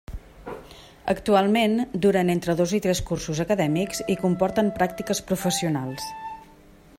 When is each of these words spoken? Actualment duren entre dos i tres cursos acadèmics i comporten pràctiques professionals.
Actualment 1.11 1.75
duren 2.05 2.31
entre 2.35 2.55
dos 2.61 2.73
i 2.77 2.79
tres 2.85 3.01
cursos 3.11 3.43
acadèmics 3.45 4.01
i 4.15 4.17
comporten 4.25 4.73
pràctiques 4.81 5.23
professionals. 5.33 6.11